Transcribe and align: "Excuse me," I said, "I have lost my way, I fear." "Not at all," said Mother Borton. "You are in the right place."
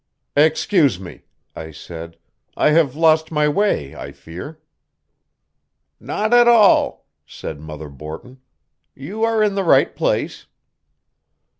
"Excuse 0.35 0.99
me," 0.99 1.25
I 1.55 1.69
said, 1.69 2.17
"I 2.57 2.71
have 2.71 2.95
lost 2.95 3.31
my 3.31 3.47
way, 3.47 3.93
I 3.95 4.11
fear." 4.11 4.59
"Not 5.99 6.33
at 6.33 6.47
all," 6.47 7.05
said 7.23 7.59
Mother 7.59 7.87
Borton. 7.89 8.41
"You 8.95 9.23
are 9.23 9.43
in 9.43 9.53
the 9.53 9.63
right 9.63 9.95
place." 9.95 10.47